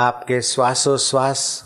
आपके 0.00 0.40
श्वासोश्वास, 0.42 1.64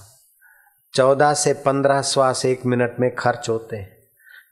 चौदह 0.95 1.35
से 1.35 1.53
पंद्रह 1.53 2.03
श्वास 2.03 2.45
एक 2.45 2.67
मिनट 2.67 2.97
में 3.01 3.15
खर्च 3.15 3.49
होते 3.49 3.77
हैं। 3.77 3.97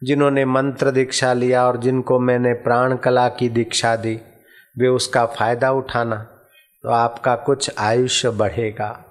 जिन्होंने 0.05 0.45
मंत्र 0.45 0.91
दीक्षा 0.91 1.33
लिया 1.33 1.67
और 1.67 1.77
जिनको 1.77 2.19
मैंने 2.19 2.53
प्राण 2.53 2.97
कला 2.97 3.29
की 3.29 3.49
दीक्षा 3.49 3.97
दी, 3.97 4.21
वे 4.79 4.89
उसका 4.89 5.27
फ़ायदा 5.27 5.73
उठाना 5.73 6.17
तो 6.83 6.89
आपका 6.89 7.37
कुछ 7.37 7.71
आयुष्य 7.79 8.31
बढ़ेगा। 8.31 9.05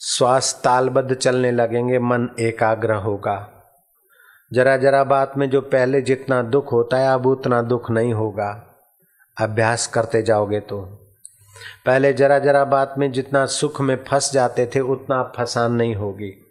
श्वास 0.00 0.60
तालबद्ध 0.64 1.14
चलने 1.14 1.50
लगेंगे, 1.50 1.98
मन 1.98 2.28
एकाग्र 2.40 2.92
होगा। 2.92 3.50
जरा 4.52 4.76
जरा 4.76 5.04
बात 5.04 5.32
में 5.36 5.50
जो 5.50 5.60
पहले 5.60 6.02
जितना 6.02 6.42
दुख 6.42 6.72
होता 6.72 6.96
है, 6.96 7.14
अब 7.14 7.26
उतना 7.26 7.62
दुख 7.62 7.90
नहीं 7.90 8.14
होगा। 8.14 8.78
अभ्यास 9.40 9.86
करते 9.86 10.22
जाओगे 10.22 10.60
तो। 10.60 11.06
पहले 11.86 12.12
जरा 12.12 12.38
जरा 12.38 12.64
बात 12.64 12.94
में 12.98 13.12
जितना 13.12 13.46
सुख 13.46 13.80
में 13.80 14.04
फंस 14.04 14.32
जाते 14.32 14.66
थे, 14.66 14.80
उतना 14.80 15.32
फसान 15.36 15.72
नहीं 15.72 15.94
होगी। 15.94 16.46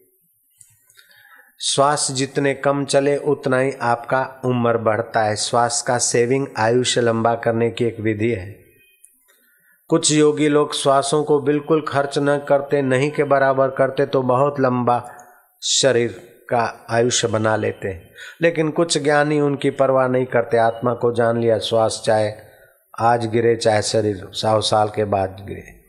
श्वास 1.62 2.12
जितने 2.12 2.54
कम 2.54 2.86
चले, 2.86 3.18
उतना 3.18 3.60
ही 3.60 3.74
आपका 3.82 4.42
उम्र 4.46 4.78
बढ़ता 4.78 5.24
है। 5.24 5.36
श्वास 5.36 5.82
का 5.82 5.98
सेविंग 5.98 6.48
आयुष्य 6.58 7.02
लंबा 7.02 7.36
करने 7.36 7.70
की 7.70 7.86
एक 7.86 8.00
विधि 8.00 8.32
है। 8.32 8.60
कुछ 9.88 10.12
योगी 10.12 10.48
लोग 10.48 10.74
श्वासों 10.74 11.24
को 11.24 11.40
बिल्कुल 11.40 11.86
खर्च 11.88 12.16
न 12.18 12.38
करते, 12.38 12.82
नहीं 12.82 13.12
के 13.12 13.24
बराबर 13.24 13.70
करते 13.70 14.06
तो 14.06 14.22
बहुत 14.22 14.60
लंबा 14.60 15.12
शरीर 15.64 16.30
का 16.50 16.86
आयुष्य 16.90 17.28
बना 17.28 17.56
लेते 17.56 17.88
हैं। 17.88 18.10
लेकिन 18.42 18.70
कुछ 18.70 18.98
ज्ञानी 18.98 19.40
उनकी 19.40 19.70
परवाह 19.70 20.08
नहीं 20.08 20.26
करते। 20.26 20.58
आत्मा 20.58 20.94
को 20.94 21.14
जान 21.14 21.40
लिया, 21.40 21.60
श्वास 21.60 22.02
चाहे 22.06 22.49
आज 23.02 23.26
गिरे 23.26 23.56
चाहे 23.56 23.82
शरीर 23.82 24.28
सौ 24.32 24.62
साल 24.62 24.90
के 24.90 25.04
बाद 25.04 25.46
गिरे। 25.48 25.80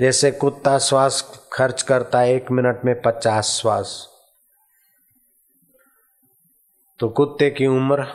जैसे 0.00 0.30
कुत्ता 0.30 0.78
श्वास 0.78 1.40
खर्च 1.52 1.82
करता 1.82 2.20
है, 2.20 2.34
एक 2.34 2.50
मिनट 2.50 2.80
में 2.84 3.02
पचास 3.02 3.46
श्वास। 3.46 4.08
तो 6.98 7.08
कुत्ते 7.08 7.50
की 7.50 7.66
उम्र 7.66 8.06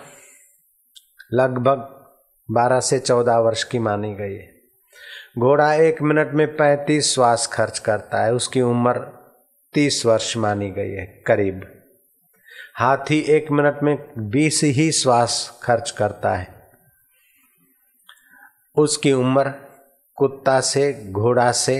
लगभग 1.34 2.06
12 2.52 2.80
से 2.80 3.00
14 3.00 3.38
वर्ष 3.38 3.64
की 3.64 3.80
मानी 3.80 4.14
गई 4.14 4.34
है। 4.34 4.54
घोड़ा 5.40 5.74
एक 5.74 6.02
मिनट 6.02 6.32
में 6.32 6.56
35 6.56 7.14
श्वास 7.14 7.48
खर्च 7.48 7.80
करता 7.80 8.24
है, 8.24 8.34
उसकी 8.34 8.62
उम्र 8.62 8.94
30 9.74 10.06
वर्ष 10.06 10.38
मानी 10.38 10.72
गई 10.72 10.92
है, 10.92 11.06
करीब। 11.06 11.84
हाथी 12.76 13.20
एक 13.20 13.52
मिनट 13.52 13.80
में 13.84 14.14
20 14.18 14.64
ही 14.64 14.92
श्वास 14.92 15.60
खर्च 15.64 15.92
करता 15.92 16.36
है। 16.36 16.61
उसकी 18.78 19.12
उम्र 19.14 19.50
कुत्ता 20.18 20.60
से, 20.62 20.94
घोड़ा 21.12 21.52
से 21.52 21.78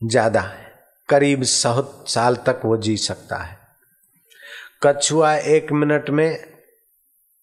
ज़्यादा 0.00 0.40
है। 0.40 0.64
करीब 1.08 1.42
सौ 1.42 1.82
साल 2.06 2.36
तक 2.36 2.60
वो 2.64 2.76
जी 2.76 2.96
सकता 2.96 3.36
है। 3.36 3.58
कछुआ 4.82 5.34
एक 5.34 5.72
मिनट 5.72 6.10
में 6.10 6.36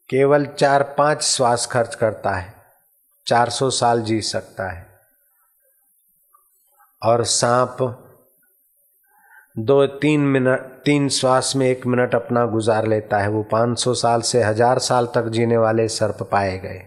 केवल 0.10 0.46
चार 0.46 0.84
पाँच 0.98 1.22
श्वास 1.22 1.66
खर्च 1.66 1.96
करता 1.96 2.36
है। 2.36 2.54
चार 3.28 3.50
सौ 3.50 3.70
साल 3.70 4.02
जी 4.02 4.22
सकता 4.22 4.70
है। 4.70 4.88
और 7.02 7.24
सांप 7.24 7.78
दो, 9.56 9.86
तीन 9.86 10.22
मिनट, 10.22 10.60
तीन 10.60 11.10
श्वास 11.10 11.54
में 11.56 11.68
एक 11.68 11.86
मिनट 11.88 12.16
अपना 12.16 12.46
गुजार 12.46 12.88
लेता 12.88 13.18
है। 13.18 13.28
वो 13.30 13.44
पाँच 13.44 13.80
सौ 13.80 13.94
साल 13.94 14.22
से 14.22 14.44
हज़ार 14.44 14.80
साल 14.80 15.06
तक 15.06 15.28
जीने 15.28 15.58
वाले 15.58 15.88
सर्प 15.88 16.30
पाए 16.32 16.58
गए। 16.58 16.82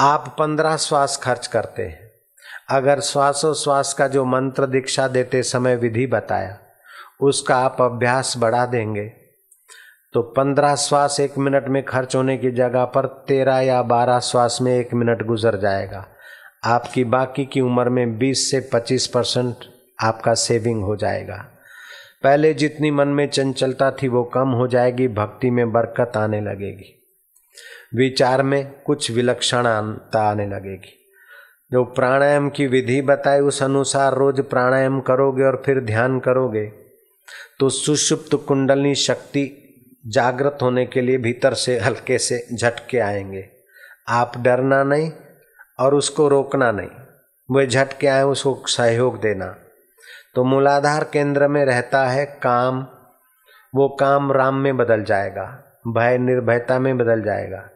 आप 0.00 0.36
पंद्रह 0.38 0.76
श्वास 0.76 1.16
खर्च 1.16 1.46
करते 1.46 1.82
हैं। 1.82 2.10
अगर 2.70 3.00
श्वासोश्वास 3.00 3.92
का 3.94 4.08
जो 4.08 4.24
मंत्र 4.24 4.66
दीक्षा 4.66 5.08
देते 5.08 5.42
समय 5.42 5.76
विधि 5.76 6.06
बताया, 6.06 6.58
उसका 7.20 7.56
आप 7.56 7.82
अभ्यास 7.82 8.34
बढ़ा 8.38 8.66
देंगे। 8.66 9.04
तो 10.12 10.22
पंद्रह 10.22 10.74
श्वास 10.74 11.20
एक 11.20 11.38
मिनट 11.38 11.68
में 11.68 11.84
खर्च 11.84 12.16
होने 12.16 12.36
की 12.38 12.50
जगह 12.50 12.84
पर 12.84 13.06
तेरह 13.28 13.58
या 13.58 13.82
बारह 13.82 14.20
श्वास 14.20 14.58
में 14.62 14.72
एक 14.78 14.94
मिनट 14.94 15.26
गुजर 15.26 15.56
जाएगा। 15.56 16.06
आपकी 16.64 17.04
बाकी 17.04 17.44
की 17.44 17.60
उम्र 17.60 17.88
में 17.88 18.18
बीस 18.18 18.50
से 18.50 18.60
पच्चीस 18.72 19.06
परसेंट 19.06 19.54
आपका 20.02 20.34
सेविंग 20.34 20.82
हो 20.82 20.96
जाएगा। 20.96 21.46
पहले 22.24 22.54
जितनी 22.54 22.90
मन 22.90 23.08
में 23.08 23.28
चंचलता 23.28 23.90
थी 23.90 24.08
वो 24.08 24.24
कम 24.24 24.48
हो 24.48 24.66
जाएगी, 24.68 25.08
भक्ति 25.08 25.50
में 25.50 25.72
बरकत 25.72 26.16
आने 26.16 26.40
लगेगी। 26.40 26.94
विचार 27.94 28.42
में 28.42 28.72
कुछ 28.86 29.10
विलक्षणता 29.10 30.22
आने 30.30 30.46
लगेगी। 30.46 30.94
जो 31.72 31.84
प्राणायाम 31.84 32.50
की 32.50 32.66
विधि 32.66 33.02
बताए 33.02 33.40
उस 33.40 33.62
अनुसार 33.62 34.14
रोज 34.14 34.40
प्राणायाम 34.40 35.00
करोगे 35.00 35.42
और 35.42 35.62
फिर 35.66 35.80
ध्यान 35.80 36.20
करोगे 36.20 36.64
तो 37.60 37.68
सुषुप्त 37.68 38.34
कुंडलनी 38.48 38.94
शक्ति 38.94 39.64
जागृत 40.06 40.58
होने 40.62 40.86
के 40.86 41.00
लिए 41.00 41.18
भीतर 41.18 41.54
से 41.54 41.78
हल्के 41.78 42.18
से 42.18 42.46
झटके 42.54 42.98
आएँगे। 42.98 43.48
आप 44.08 44.32
डरना 44.38 44.82
नहीं 44.82 45.12
और 45.78 45.94
उसको 45.94 46.28
रोकना 46.28 46.70
नहीं। 46.72 46.88
वह 47.50 47.66
झटके 47.66 48.06
आए, 48.06 48.22
उसको 48.22 48.62
सहयोग 48.66 49.20
देना। 49.20 49.56
तो 50.34 50.44
मूलाधार 50.44 51.04
केंद्र 51.04 51.48
में 51.48 51.64
रहता 51.64 52.06
है 52.08 52.26
काम। 52.26 52.86
वो 53.74 53.88
काम 54.00 54.32
राम 54.32 54.54
में 54.54 54.76
बदल 54.76 55.04
जाएगा, 55.04 55.64
भय 55.88 56.18
निर्भयता 56.18 56.78
में 56.78 56.98
बदल 56.98 57.22
जाएगा 57.22 57.68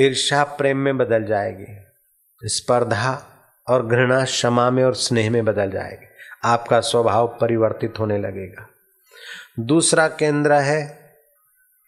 ईर्षा 0.00 0.44
प्रेम 0.44 0.78
में 0.78 0.98
बदल 0.98 1.24
जाएगी, 1.24 1.66
स्पर्धा 2.42 3.24
और 3.68 3.86
घृणा 3.86 4.24
क्षमा 4.24 4.70
में 4.70 4.84
और 4.84 4.94
स्नेह 4.94 5.30
में 5.30 5.44
बदल 5.44 5.70
जाएगी। 5.70 6.06
आपका 6.44 6.80
स्वभाव 6.80 7.38
परिवर्तित 7.40 7.94
होने 7.98 8.18
लगेगा। 8.18 8.66
दूसरा 9.60 10.08
केंद्र 10.08 10.52
है 10.52 11.10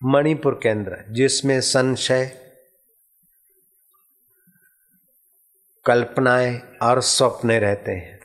मणिपुर 0.05 0.61
केंद्र, 0.63 1.05
जिसमें 1.09 1.61
संशय, 1.61 2.33
कल्पनाएँ 5.87 6.63
और 6.83 7.01
स्वप्ने 7.01 7.59
रहते 7.59 7.93
हैं। 7.93 8.18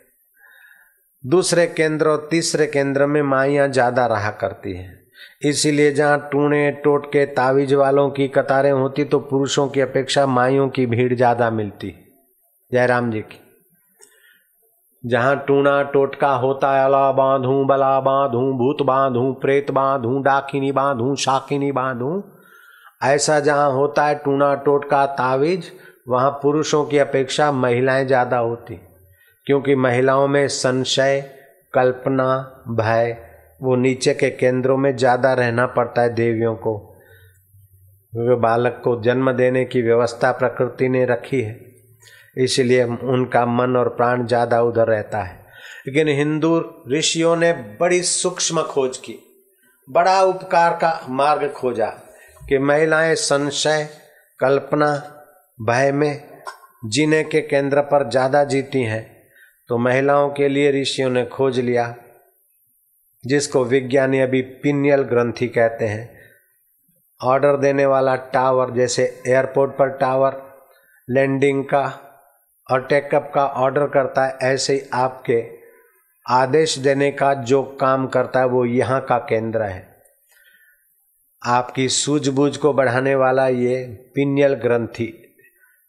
दूसरे 1.24 1.66
केंद्र 1.68 2.08
और 2.08 2.28
तीसरे 2.32 2.66
केंद्र 2.68 3.06
में 3.06 3.22
माइयाँ 3.22 3.68
ज़्यादा 3.68 4.06
रहा 4.06 4.32
करती 4.32 4.76
हैं। 4.76 5.02
इसीलिए 5.46 5.92
जहाँ 5.92 6.18
टूणे, 6.32 6.72
टोटके, 6.84 7.26
तावीज 7.26 7.74
वालों 7.74 8.10
की 8.10 8.28
कतारें 8.28 8.72
होती 8.72 9.04
तो 9.04 9.20
पुरुषों 9.20 9.68
की 9.68 9.82
अपेक्षा 9.82 10.26
माइयों 10.28 10.68
की 10.70 10.86
भीड़ 10.86 11.14
ज़्यादा 11.16 11.50
मिलती। 11.50 11.94
जयराम 12.72 13.12
जी 13.12 13.22
की। 13.22 13.40
जहाँ 15.04 15.36
टूणा, 15.48 15.82
टोटका 15.84 16.34
होता 16.36 16.86
अला 16.86 17.12
बांधू, 17.12 17.64
बला 17.66 18.00
बांधू, 18.02 18.52
भूत 18.54 18.86
बांधू, 18.86 19.32
प्रेत 19.34 19.72
बांधू, 19.72 20.20
डाकिनी 20.22 20.72
बांधू, 20.72 21.16
शाकिनी 21.16 21.72
बांधू, 21.72 22.24
ऐसा 23.04 23.40
जहाँ 23.40 23.72
होता 23.72 24.06
है 24.06 24.16
टूणा, 24.16 24.54
टोटका, 24.56 25.06
तावीज, 25.06 25.72
वहाँ 26.08 26.40
पुरुषों 26.44 26.86
की 26.86 26.98
अपेक्षा 27.00 27.52
महिलाएँ 27.52 28.06
ज़्यादा 28.06 28.38
होती। 28.38 28.80
क्योंकि 29.48 29.76
महिलाओं 29.76 30.28
में 30.28 30.48
संशय, 30.48 31.22
कल्पना, 31.74 32.26
भय, 32.70 33.18
वो 33.62 33.76
नीचे 33.76 34.14
के 34.14 34.30
केंद्रों 34.30 34.78
में 34.78 34.96
ज़्यादा 34.98 35.34
रहना 35.34 35.66
पड़ता 35.68 36.02
है 36.02 36.14
देवियों 36.14 36.56
को। 36.56 36.78
क्योंकि 38.14 38.36
बालक 38.42 38.81
को 38.84 39.02
जन्म 39.02 39.31
देने 39.31 39.64
की 39.66 39.81
व्यवस्था 39.81 40.31
प्रकृति 40.31 40.90
ने 40.90 41.06
रखी 41.06 41.42
है, 41.42 41.59
इसलिए 42.38 42.84
उनका 42.84 43.46
मन 43.46 43.76
और 43.78 43.90
प्राण 43.90 44.26
ज़्यादा 44.28 44.62
उधर 44.62 44.88
रहता 44.88 45.22
है। 45.24 45.42
लेकिन 45.88 46.08
हिंदू 46.10 46.58
ऋषियों 46.92 47.36
ने 47.36 47.52
बड़ी 47.80 48.02
सूक्ष्म 48.04 48.62
खोज 48.64 48.98
की, 48.98 49.18
बड़ा 49.88 50.22
उपकार 50.22 50.74
का 50.74 51.00
मार्ग 51.10 51.50
खोजा 51.52 51.88
कि 52.42 52.58
महिलाएँ 52.60 53.16
संशय, 53.16 53.88
कल्पना, 54.40 54.94
भय 55.60 55.92
में 55.92 56.24
जीने 56.86 57.24
के 57.24 57.42
केंद्र 57.42 57.81
पर 57.81 58.10
ज़्यादा 58.10 58.44
जीती 58.44 58.81
हैं। 58.84 59.12
तो 59.68 59.77
महिलाओं 59.77 60.30
के 60.30 60.48
लिए 60.48 60.81
ऋषियों 60.81 61.10
ने 61.10 61.25
खोज 61.25 61.60
लिया, 61.60 61.95
जिसको 63.25 63.65
विज्ञानी 63.65 64.19
अभी 64.19 64.42
पिनियल 64.42 65.01
ग्रंथि 65.01 65.48
कहते 65.48 65.86
हैं। 65.86 66.19
ऑर्डर 67.21 67.57
देने 67.57 67.86
वाला 67.86 68.15
टावर, 68.15 68.71
जैसे 68.71 69.21
एयरपोर्ट 69.27 69.71
पर 69.71 69.89
टावर, 69.89 70.42
लैंडिंग 71.10 71.63
का 71.65 72.00
और 72.71 72.88
टेकअप 72.88 73.31
का 73.36 73.45
ऑर्डर 73.45 73.88
करता 73.88 74.25
है, 74.25 74.38
ऐसे 74.42 74.74
ही 74.74 74.81
आपके 74.94 75.44
आदेश 76.30 76.77
देने 76.77 77.12
का 77.12 77.33
जो 77.33 77.63
काम 77.63 78.07
करता 78.07 78.39
है, 78.39 78.45
वो 78.45 78.66
यहाँ 78.66 79.01
का 79.01 79.18
केंद्र 79.18 79.62
है। 79.62 79.95
आपकी 81.45 81.89
सूझबूझ 81.89 82.57
को 82.57 82.74
बढ़ाने 82.74 83.16
वाला 83.16 83.48
ये 83.48 83.86
पिनियल 84.16 84.54
ग्रंथि, 84.54 85.36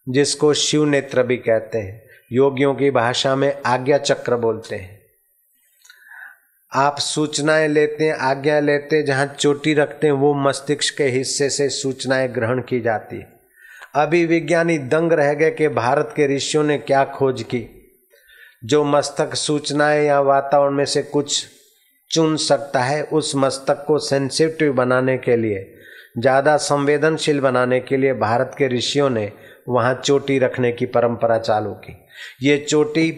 जिसको 0.09 0.53
शिव 0.53 0.85
नेत्र 0.85 1.23
भी 1.23 1.37
कहते 1.37 1.77
हैं। 1.77 2.04
योगियों 2.31 2.75
की 2.75 2.91
भाषा 2.91 3.35
में 3.35 3.61
आज्ञा 3.65 3.97
चक्र 3.97 4.35
बोलते 4.35 4.75
हैं। 4.75 5.01
आप 6.73 6.99
सूचनाएँ 6.99 7.67
लेते 7.67 8.03
हैं, 8.03 8.13
आज्ञा 8.13 8.59
लेते 8.59 8.95
हैं, 8.95 9.05
जहाँ 9.05 9.25
चोटी 9.39 9.73
रखते 9.73 10.07
हैं, 10.07 10.13
वो 10.13 10.33
मस्तिष्क 10.33 10.97
के 10.97 11.03
हिस्से 11.03 11.49
से 11.49 11.69
सूचनाएँ 11.69 12.27
ग्रहण 12.27 12.61
की 12.61 12.81
जाती 12.81 13.15
है। 13.15 13.33
अभी 13.95 14.25
विज्ञानी 14.25 14.77
दंग 14.77 15.13
रह 15.13 15.33
गए 15.33 15.51
कि 15.51 15.67
भारत 15.67 16.13
के 16.15 16.35
ऋषियों 16.35 16.63
ने 16.63 16.77
क्या 16.77 17.05
खोज 17.05 17.43
की। 17.43 17.93
जो 18.65 18.83
मस्तक 18.83 19.35
सूचनाएँ 19.35 20.05
या 20.05 20.19
वातावरण 20.19 20.71
में 20.71 20.85
से 20.85 21.03
कुछ 21.03 21.45
चुन 22.11 22.37
सकता 22.37 22.79
है, 22.79 23.03
उस 23.03 23.35
मस्तक 23.35 23.83
को 23.87 23.99
सेंसिटिव 23.99 24.73
बनाने 24.73 25.17
के 25.17 25.35
लिए, 25.35 25.75
ज़्यादा 26.17 26.57
संवेदनशील 26.57 27.39
बनाने 27.39 27.79
के 27.79 27.97
लिए 27.97 28.13
भारत 28.13 28.51
के 28.57 28.67
ऋषियों 28.67 29.09
ने 29.09 29.31
वहाँ 29.69 30.01
चोटी 30.05 30.39
रखने 30.39 30.71
की 30.71 30.85
परंपरा 30.85 31.37
चालू 31.37 31.71
की। 31.71 32.04
ये 32.41 32.57
चोटी 32.57 33.11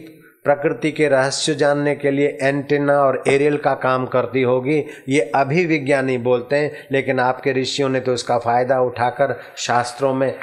प्रकृति 0.46 0.92
के 0.92 1.08
रहस्य 1.08 1.54
जानने 1.56 1.96
के 1.96 2.12
लिए 2.12 2.38
एंटेना 2.42 2.94
और 2.94 3.24
एरियल 3.28 3.58
का 3.58 3.74
काम 3.74 4.06
करती 4.06 4.42
होगी। 4.42 4.84
ये 5.10 5.22
अभी 5.36 5.66
विज्ञानी 5.66 6.18
बोलते 6.18 6.56
हैं, 6.56 6.72
लेकिन 6.92 7.20
आपके 7.20 7.54
ऋषियों 7.54 7.90
ने 7.90 8.00
तो 8.00 8.14
इसका 8.14 8.38
फ़ायदा 8.38 8.80
उठाकर 8.82 9.36
शास्त्रों 9.58 10.14
में 10.14 10.34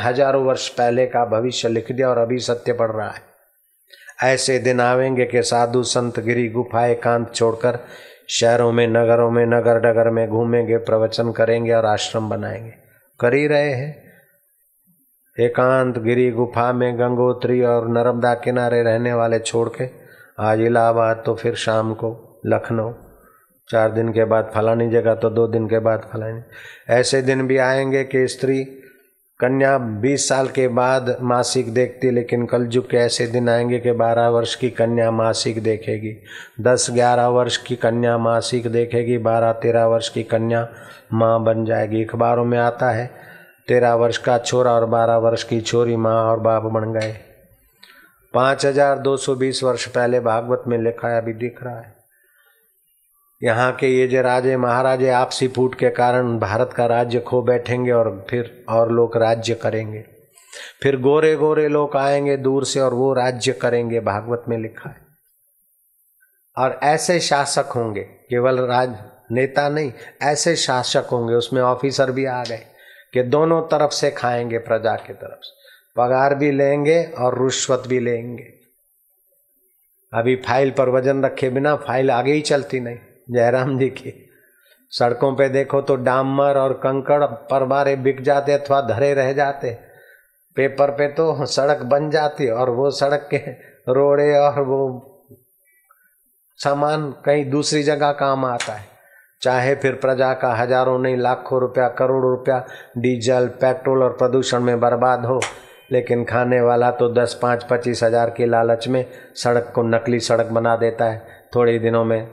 हज़ारों 0.00 0.44
वर्ष 0.44 0.68
पहले 0.68 1.06
का 1.06 1.24
भविष्य 1.24 1.68
लिख 1.68 1.92
दिया 1.92 2.08
और 2.08 2.18
अभी 2.18 2.38
सत्य 2.38 2.72
पड़ 2.72 2.90
रहा 2.90 3.08
है। 3.08 4.32
ऐसे 4.32 4.58
दिन 4.58 4.80
आवेंगे 4.80 5.24
कि 5.24 5.42
साधु 5.42 5.82
संत 5.82 6.20
गिरी 6.20 6.48
गुफा 6.48 6.86
एकांत 6.86 7.34
छोड़कर 7.34 7.78
शहरों 8.28 8.72
में, 8.72 8.86
नगरों 8.86 9.30
में, 9.30 9.44
नगर 9.46 9.78
डगर 9.80 10.10
में 10.10 10.28
घूमेंगे, 10.28 10.76
प्रवचन 10.76 11.32
करेंगे 11.32 11.72
और 11.72 11.86
आश्रम 11.86 12.28
बनाएँगे। 12.28 12.72
कर 13.20 13.34
ही 13.34 13.46
रहे 13.46 13.72
हैं। 13.72 14.03
एकांत 15.40 15.98
गिरी 15.98 16.30
गुफा 16.30 16.72
में 16.72 16.98
गंगोत्री 16.98 17.62
और 17.62 17.88
नर्मदा 17.88 18.34
किनारे 18.34 18.82
रहने 18.82 19.12
वाले 19.12 19.38
छोड़ 19.38 19.68
के 19.68 19.88
आज 20.38 20.60
इलाहाबाद 20.60 21.22
तो 21.26 21.34
फिर 21.34 21.54
शाम 21.54 21.94
को 21.94 22.40
लखनऊ। 22.46 22.92
चार 23.68 23.92
दिन 23.92 24.08
के 24.08 24.24
बाद 24.24 24.52
फलानी 24.54 24.90
जगह 24.90 25.14
तो 25.14 25.30
दो 25.30 25.46
दिन 25.46 25.66
के 25.66 25.78
बाद 25.78 26.08
फलानी। 26.12 26.40
ऐसे 26.88 27.22
दिन 27.22 27.46
भी 27.46 27.56
आएँगे 27.56 28.04
कि 28.04 28.28
स्त्री 28.28 28.64
कन्या 29.40 29.78
बीस 29.78 30.28
साल 30.28 30.48
के 30.48 30.68
बाद 30.68 31.16
मासिक 31.20 31.74
देखती, 31.74 32.10
लेकिन 32.10 32.46
कल 32.46 32.66
कलयुग 32.66 32.90
के 32.90 32.96
ऐसे 32.96 33.26
दिन 33.26 33.48
आएँगे 33.48 33.78
कि 33.78 33.92
बारह 33.92 34.28
वर्ष 34.28 34.54
की 34.54 34.70
कन्या 34.70 35.10
मासिक 35.10 35.62
देखेगी, 35.62 36.16
दस 36.60 36.88
ग्यारह 36.90 37.26
वर्ष 37.26 37.56
की 37.56 37.76
कन्या 37.76 38.18
मासिक 38.18 38.66
देखेगी, 38.66 39.18
बारह 39.18 39.52
तेरह 39.52 39.86
वर्ष 39.86 40.08
की 40.08 40.22
कन्या 40.22 40.68
माँ 41.12 41.44
बन 41.44 41.64
जाएगी। 41.64 42.04
अखबारों 42.04 42.44
में 42.44 42.58
आता 42.58 42.90
है 42.90 43.23
तेरह 43.68 43.94
वर्ष 43.94 44.18
का 44.18 44.38
छोरा 44.38 44.72
और 44.72 44.84
बारह 44.86 45.16
वर्ष 45.16 45.42
की 45.42 45.60
छोरी 45.60 45.96
माँ 45.96 46.22
और 46.24 46.40
बाप 46.40 46.62
बन 46.62 46.92
गए। 46.92 47.16
पाँच 48.34 48.66
हज़ार 48.66 48.98
दो 48.98 49.16
सौ 49.16 49.34
बीस 49.34 49.62
वर्ष 49.62 49.86
पहले 49.86 50.20
भागवत 50.20 50.64
में 50.68 50.78
लिखा 50.78 51.08
है, 51.08 51.20
अभी 51.22 51.32
दिख 51.32 51.62
रहा 51.62 51.78
है। 51.78 51.94
यहाँ 53.42 53.72
के 53.72 53.88
ये 53.88 54.06
जो 54.08 54.22
राजे 54.22 54.56
महाराजे 54.56 55.08
आपसी 55.10 55.48
फूट 55.48 55.74
के 55.74 55.90
कारण 55.90 56.38
भारत 56.38 56.72
का 56.72 56.86
राज्य 56.86 57.20
खो 57.20 57.42
बैठेंगे 57.42 57.92
और 57.92 58.26
फिर 58.30 58.64
और 58.68 58.92
लोग 58.92 59.16
राज्य 59.16 59.54
करेंगे। 59.54 60.04
फिर 60.82 61.00
गोरे 61.00 61.34
गोरे 61.36 61.68
लोग 61.68 61.96
आएँगे 61.96 62.36
दूर 62.36 62.64
से 62.64 62.80
और 62.80 62.94
वो 62.94 63.12
राज्य 63.14 63.52
करेंगे, 63.52 64.00
भागवत 64.00 64.44
में 64.48 64.58
लिखा 64.58 64.90
है। 64.90 65.02
और 66.56 66.78
ऐसे 66.82 67.20
शासक 67.20 67.72
होंगे, 67.76 68.02
केवल 68.02 68.60
राज 68.60 68.94
नेता 69.32 69.68
नहीं, 69.68 69.92
ऐसे 70.22 70.56
शासक 70.56 71.08
होंगे, 71.12 71.34
उसमें 71.34 71.62
ऑफिसर 71.62 72.10
भी 72.10 72.24
आ 72.24 72.42
गए। 72.44 72.62
कि 73.14 73.22
दोनों 73.22 73.62
तरफ़ 73.62 73.90
से 73.90 74.10
खाएँगे 74.10 74.58
प्रजा 74.58 74.94
की 74.96 75.12
तरफ़ 75.12 75.42
से। 75.42 75.52
पगार 75.96 76.34
भी 76.34 76.50
लेंगे 76.50 77.04
और 77.04 77.38
रुश्वत 77.38 77.82
भी 77.86 78.00
लेंगे। 78.00 78.52
अभी 80.12 80.36
फ़ाइल 80.36 80.70
पर 80.70 80.88
वज़न 80.88 81.24
रखे 81.24 81.50
बिना 81.50 81.76
फ़ाइल 81.76 82.10
आगे 82.10 82.32
ही 82.32 82.40
चलती 82.40 82.80
नहीं, 82.80 82.98
जयराम 83.30 83.78
जी 83.78 83.88
की। 83.88 84.30
सड़कों 84.90 85.34
पे 85.36 85.48
देखो 85.48 85.80
तो 85.80 85.96
डामर 85.96 86.58
और 86.58 86.72
कंकड़ 86.72 87.24
पर 87.24 87.64
बारे 87.64 87.96
बिक 87.96 88.22
जाते 88.22 88.52
अथवा 88.52 88.80
धरे 88.80 89.14
रह 89.14 89.32
जाते। 89.32 89.70
पेपर 90.56 90.90
पे 90.90 91.08
तो 91.08 91.46
सड़क 91.46 91.82
बन 91.82 92.10
जाती 92.10 92.48
और 92.48 92.70
वो 92.70 92.90
सड़क 92.90 93.28
के 93.34 93.38
रोड़े 93.92 94.38
और 94.38 94.60
वो 94.60 95.10
सामान 96.58 97.10
कहीं 97.24 97.50
दूसरी 97.50 97.82
जगह 97.82 98.12
काम 98.12 98.44
आता 98.44 98.72
है। 98.72 98.93
चाहे 99.42 99.74
फिर 99.74 99.94
प्रजा 99.94 100.32
का 100.34 100.52
हज़ारों 100.54 100.98
नहीं, 100.98 101.16
लाखों 101.16 101.60
रुपया, 101.60 101.88
करोड़ों 101.88 102.30
रुपया, 102.30 102.58
डीजल, 102.98 103.46
पेट्रोल 103.60 104.02
और 104.02 104.12
प्रदूषण 104.12 104.60
में 104.60 104.78
बर्बाद 104.80 105.24
हो। 105.26 105.40
लेकिन 105.92 106.24
खाने 106.24 106.60
वाला 106.60 106.90
तो 106.90 107.08
दस, 107.14 107.38
पाँच, 107.42 107.66
पच्चीस 107.70 108.02
हज़ार 108.02 108.30
के 108.30 108.46
लालच 108.46 108.88
में 108.88 109.04
सड़क 109.36 109.72
को 109.74 109.82
नकली 109.84 110.20
सड़क 110.20 110.46
बना 110.48 110.76
देता 110.76 111.04
है। 111.04 111.22
थोड़े 111.54 111.78
दिनों 111.78 112.04
में 112.04 112.28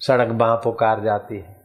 सड़क 0.00 0.28
बाँ 0.34 0.54
पुकार 0.56 1.00
जाती 1.00 1.36
है। 1.36 1.56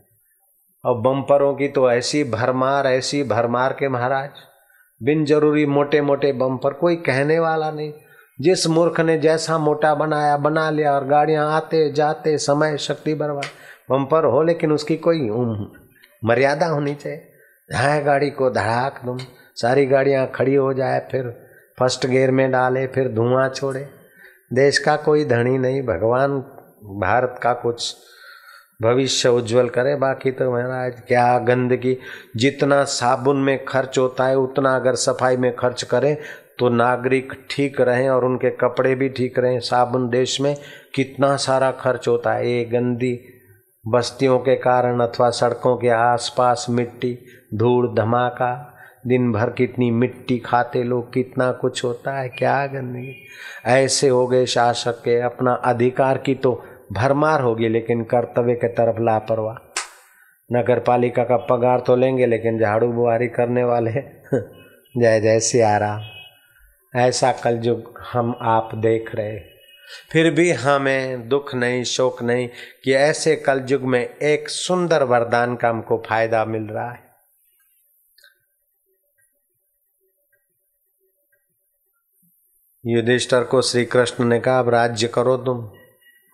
और 0.84 1.00
बम्परों 1.02 1.54
की 1.56 1.68
तो 1.68 1.90
ऐसी 1.92 2.24
भरमार 2.24 2.88
ऐसी 2.88 3.24
भरमार 3.24 3.74
के 3.74 3.90
महाराज 3.90 4.30
बिन 5.02 5.26
ज़रूरी 5.26 5.66
मोटे 5.66 6.02
मोटे 6.02 6.32
बम्पर 6.34 6.74
कोई 6.74 6.96
कहने 7.06 7.40
वाला 7.40 7.72
नहीं। 7.72 7.92
जिस 8.40 8.66
मूर्ख 8.68 9.00
ने 9.00 9.18
जैसा 9.18 9.58
मोटा 9.58 9.94
बनाया, 9.96 10.38
बना 10.38 10.70
लिया 10.70 10.94
और 10.94 11.06
गाड़ियाँ 11.08 11.52
आते 11.52 11.92
जाते 11.92 12.38
समय 12.38 12.78
शक्ति 12.78 13.14
बर्बाद 13.14 13.46
बम्पर 13.90 14.26
हो, 14.26 14.42
लेकिन 14.44 14.72
उसकी 14.72 14.98
कोई 14.98 15.30
मर्यादा 16.22 16.68
होनी 16.68 16.94
चाहिए। 16.96 17.28
है, 17.70 18.04
गाड़ी 18.04 18.30
को 18.32 18.50
धड़ाक 18.50 19.02
दूँ, 19.06 19.18
सारी 19.56 19.86
गाड़ियाँ 19.86 20.26
खड़ी 20.36 20.56
हो 20.56 20.74
जाए, 20.74 21.00
फिर 21.12 21.30
फ़र्स्ट 21.78 22.06
गियर 22.08 22.32
में 22.32 22.50
डाले, 22.52 22.86
फिर 22.88 23.08
धुआँ 23.10 23.48
छोड़े। 23.50 23.88
देश 24.54 24.78
का 24.78 24.96
कोई 24.98 25.26
धनी 25.26 25.58
नहीं, 25.58 25.82
भगवान, 25.84 26.40
भारत 27.00 27.40
का 27.44 27.54
कुछ 27.56 27.96
भविष्य 28.82 29.30
उज्जवल 29.30 29.70
करे। 29.70 29.96
बाकी 29.96 30.32
तो 30.32 30.52
महाराज, 30.52 31.00
क्या 31.08 31.38
गंदगी, 31.40 31.98
जितना 32.36 32.84
साबुन 32.84 33.38
में 33.38 33.64
खर्च 33.66 33.98
होता 33.98 34.26
है, 34.26 34.38
उतना 34.38 34.76
अगर 34.76 34.96
सफ़ाई 34.98 35.38
में 35.38 35.56
खर्च 35.56 35.84
करें 35.84 36.16
तो 36.60 36.70
नागरिक 36.70 37.34
ठीक 37.50 37.80
रहें 37.82 38.10
और 38.10 38.26
उनके 38.26 38.50
कपड़े 38.58 38.94
भी 38.96 39.08
ठीक 39.10 39.40
रहें। 39.40 39.60
साबुन 39.62 40.10
देश 40.10 40.40
में 40.42 40.56
कितना 40.96 41.36
सारा 41.38 41.72
खर्च 41.74 42.08
होता 42.08 42.34
है, 42.34 42.50
ये 42.50 42.66
गंदी 42.66 43.14
बस्तियों 43.88 44.40
के 44.40 44.56
कारण 44.56 45.00
अथवा 45.00 45.30
सड़कों 45.30 45.78
के 45.78 45.90
आसपास 45.90 46.66
मिट्टी, 46.70 47.20
धूल, 47.54 47.96
धमाका 47.96 48.74
दिन 49.08 49.32
भर 49.32 49.50
कितनी 49.50 49.92
मिट्टी 49.92 50.40
खाते 50.40 50.84
लोग, 50.84 51.14
कितना 51.14 51.52
कुछ 51.52 51.84
होता 51.84 52.20
है, 52.20 52.30
क्या 52.30 52.68
गंदगी। 52.68 53.26
ऐसे 53.66 54.10
हो 54.10 54.28
गए 54.28 54.46
शासक 54.46 54.92
के, 54.92 55.22
अपना 55.22 55.54
अधिकार 55.54 56.18
की 56.18 56.36
तो 56.36 56.64
भरमार 56.94 57.42
होगी, 57.42 57.70
लेकिन 57.70 58.04
कर्तव्य 58.04 58.54
के 58.54 58.68
तरफ़ 58.68 59.02
लापरवाह। 59.02 59.56
नगर 60.52 60.80
पालिका 60.80 61.24
का 61.24 61.38
पगार 61.38 61.80
तो 61.80 61.96
लेंगे, 61.96 62.26
लेकिन 62.26 62.60
झाड़ू 62.60 62.88
बुआरी 62.88 63.28
करने 63.28 63.64
वाले 63.64 63.92
जय 64.98 65.20
जय 65.20 65.40
सियाराम। 65.40 66.02
ऐसा 67.00 67.32
कल 67.32 67.58
जो 67.58 67.94
हम 68.14 68.36
आप 68.42 68.76
देख 68.76 69.16
रहे 69.16 69.53
फिर 70.12 70.32
भी 70.32 70.52
हमें 70.52 71.30
दुख 71.30 71.56
नहीं, 71.56 71.84
शोक 71.84 72.22
नहीं 72.22 72.50
कि 72.84 72.94
ऐसे 72.94 73.36
कलयुग 73.36 73.82
में 73.82 74.16
एक 74.18 74.50
सुंदर 74.50 75.04
वरदान 75.04 75.56
का 75.56 75.70
हमको 75.70 76.04
फ़ायदा 76.08 76.46
मिल 76.46 76.64
रहा 76.64 76.92
है। 76.92 77.14
युधिष्ठर 82.86 83.44
को 83.44 83.62
श्री 83.62 83.86
कृष्ण 83.86 84.26
ने 84.26 84.40
कहा, 84.40 84.60
अब 84.60 84.70
राज्य 84.70 85.08
करो 85.08 85.38
तुम। 85.38 85.72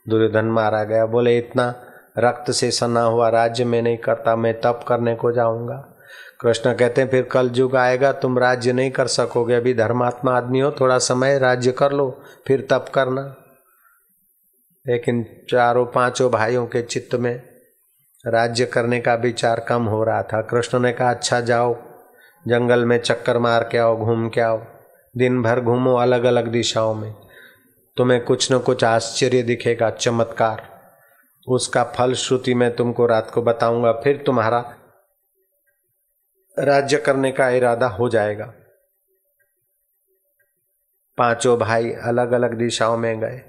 दुर्योधन 0.10 0.46
मारा 0.46 0.84
गया, 0.84 1.06
बोले, 1.06 1.38
इतना 1.38 1.86
रक्त 2.18 2.51
से 2.51 2.72
सना 2.72 3.01
हुआ 3.01 3.29
राज्य 3.29 3.65
में 3.65 3.82
नहीं 3.82 3.98
करता, 3.98 4.36
मैं 4.36 4.62
तप 4.62 4.86
करने 4.88 5.15
को 5.15 5.32
जाऊँगा। 5.32 5.99
कृष्ण 6.39 6.74
कहते 6.74 7.01
हैं, 7.01 7.10
फिर 7.10 7.24
कल 7.24 7.51
युग 7.53 7.75
आएगा, 7.75 8.12
तुम 8.12 8.39
राज्य 8.39 8.74
नहीं 8.74 8.91
कर 8.91 9.08
सकोगे। 9.08 9.53
अभी 9.53 9.74
धर्मात्मा 9.74 10.38
आदमी 10.38 10.60
हो, 10.60 10.72
थोड़ा 10.72 10.98
समय 10.98 11.39
राज्य 11.39 11.72
कर 11.72 11.91
लो, 11.91 12.22
फिर 12.48 12.67
तप 12.69 12.86
करना। 12.93 13.36
लेकिन 14.88 15.46
चारों 15.50 15.86
पाँचों 15.86 16.31
भाइयों 16.31 16.67
के 16.67 16.81
चित्त 16.81 17.15
में 17.15 17.36
राज्य 18.27 18.65
करने 18.65 19.00
का 19.00 19.13
विचार 19.13 19.60
कम 19.60 19.84
हो 19.84 20.03
रहा 20.03 20.24
था। 20.24 20.41
कृष्ण 20.41 20.79
ने 20.79 20.91
कहा 20.91 21.10
अच्छा 21.10 21.41
जाओ, 21.41 21.77
जंगल 22.48 22.86
में 22.86 23.00
चक्कर 23.00 23.38
मार 23.38 23.69
के 23.72 23.77
आओ, 23.77 23.98
घूम 23.98 24.29
के 24.29 24.41
आओ। 24.41 24.62
दिन 25.17 25.41
भर 25.41 25.62
घूमो 25.62 25.96
अलग 25.96 26.24
अलग 26.24 26.48
दिशाओं 26.48 26.93
में। 26.93 27.15
तुम्हें 27.98 28.24
कुछ 28.24 28.51
न 28.51 28.60
कुछ 28.60 28.84
आश्चर्य 28.84 29.43
दिखेगा, 29.43 29.89
चमत्कार। 29.89 30.62
उसका 31.48 31.84
फल 31.84 32.13
श्रुति 32.13 32.53
मैं 32.53 32.75
तुमको 32.75 33.05
रात 33.05 33.31
को 33.34 33.41
बताऊँगा, 33.41 33.91
फिर 33.91 34.24
तुम्हारा 34.25 34.75
राज्य 36.59 36.97
करने 36.97 37.31
का 37.31 37.49
इरादा 37.49 37.87
हो 37.87 38.09
जाएगा। 38.09 38.53
पाँचों 41.17 41.57
भाई 41.57 41.91
अलग 41.91 42.31
अलग 42.31 42.53
दिशाओं 42.53 42.97
में 42.97 43.19
गए। 43.19 43.41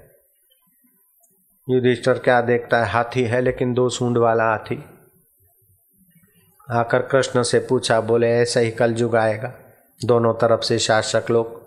युधिष्ठर 1.69 2.19
क्या 2.19 2.41
देखता 2.41 2.83
है? 2.83 2.91
हाथी 2.91 3.23
है, 3.23 3.41
लेकिन 3.41 3.73
दो 3.73 3.89
सूंड 3.89 4.17
वाला 4.17 4.43
हाथी। 4.43 4.83
आकर 6.71 7.01
कृष्ण 7.01 7.43
से 7.43 7.59
पूछा, 7.59 8.01
बोले, 8.01 8.31
ऐसा 8.31 8.59
ही 8.59 8.71
कल 8.71 8.93
युग 8.93 9.15
आएगा। 9.15 9.53
दोनों 10.05 10.33
तरफ़ 10.33 10.61
से 10.61 10.79
शासक 10.79 11.31
लोग, 11.31 11.61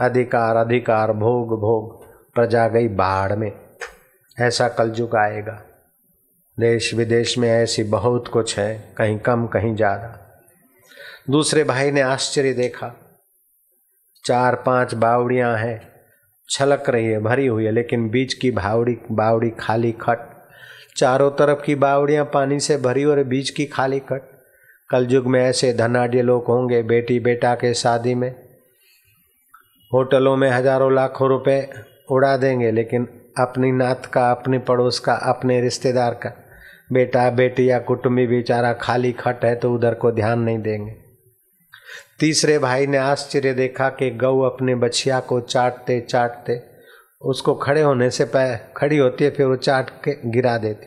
अधिकार 0.00 0.56
अधिकार, 0.56 1.12
भोग 1.12 1.60
भोग, 1.60 2.06
प्रजा 2.34 2.68
गई 2.68 2.88
बाढ़ 2.88 3.32
में। 3.32 3.52
ऐसा 4.40 4.68
कलयुग 4.68 5.16
आएगा। 5.16 5.62
देश 6.58 6.94
विदेश 6.94 7.38
में 7.38 7.50
ऐसी 7.50 7.82
बहुत 7.82 8.28
कुछ 8.28 8.58
है, 8.58 8.94
कहीं 8.96 9.18
कम, 9.18 9.46
कहीं 9.46 9.76
ज़्यादा। 9.76 10.27
दूसरे 11.28 11.62
भाई 11.64 11.90
ने 11.90 12.00
आश्चर्य 12.00 12.52
देखा। 12.52 12.90
चार 14.24 14.54
पाँच 14.56 14.94
बावड़ियाँ 14.94 15.56
हैं, 15.56 15.80
छलक 16.48 16.88
रही 16.88 17.06
है, 17.06 17.18
भरी 17.20 17.46
हुई 17.46 17.64
है, 17.64 17.70
लेकिन 17.70 18.08
बीच 18.10 18.34
की 18.34 18.50
भावड़ी, 18.50 18.96
बावड़ी 19.12 19.50
खाली 19.50 19.90
खट। 19.92 20.18
चारों 20.96 21.30
तरफ़ 21.30 21.62
की 21.62 21.74
बावड़ियाँ 21.74 22.24
पानी 22.24 22.60
से 22.60 22.76
भरी 22.76 23.04
और 23.04 23.22
बीच 23.24 23.50
की 23.50 23.66
खाली 23.66 23.98
खट। 24.00 24.22
कल 24.90 25.06
युग 25.10 25.26
में 25.26 25.40
ऐसे 25.40 25.72
धनाढ़ 25.72 26.14
लोग 26.14 26.44
होंगे 26.44 26.82
बेटी 26.82 27.18
बेटा 27.20 27.54
के 27.54 27.72
शादी 27.74 28.14
में। 28.14 28.30
होटलों 29.92 30.36
में 30.36 30.50
हज़ारों 30.50 30.94
लाखों 30.94 31.28
रुपए 31.28 31.60
उड़ा 32.10 32.36
देंगे, 32.36 32.70
लेकिन 32.70 33.04
अपनी 33.38 33.72
नात 33.72 34.06
का, 34.06 34.30
अपने 34.30 34.58
पड़ोस 34.58 34.98
का, 34.98 35.14
अपने 35.14 35.60
रिश्तेदार 35.60 36.14
का, 36.14 36.32
बेटा 36.92 37.28
बेटी 37.30 37.68
या 37.70 37.78
कुटुंबी 37.78 38.26
बेचारा 38.26 38.72
खाली 38.72 39.12
खट 39.12 39.44
है 39.44 39.54
तो 39.54 39.74
उधर 39.74 39.94
को 39.94 40.12
ध्यान 40.12 40.40
नहीं 40.40 40.58
देंगे। 40.58 41.07
तीसरे 42.20 42.58
भाई 42.58 42.86
ने 42.86 42.98
आश्चर्य 42.98 43.52
देखा 43.54 43.88
कि 43.88 44.10
गऊ 44.10 44.40
अपने 44.40 44.74
बछिया 44.74 45.20
को 45.20 45.40
चाटते 45.40 46.00
चाटते 46.00 46.60
उसको 47.22 47.54
खड़े 47.54 47.82
होने 47.82 48.10
से 48.10 48.24
पह 48.24 48.56
खड़ी 48.76 48.96
होती 48.96 49.24
है, 49.24 49.30
फिर 49.30 49.46
वो 49.46 49.56
चाट 49.56 49.90
के 49.90 50.30
गिरा 50.30 50.58
देती 50.58 50.86